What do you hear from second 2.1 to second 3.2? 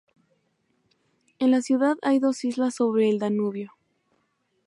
dos islas sobre el